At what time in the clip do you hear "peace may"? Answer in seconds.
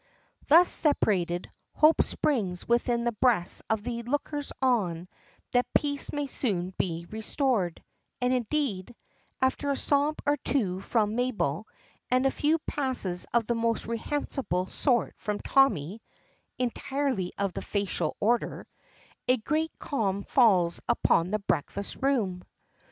5.75-6.25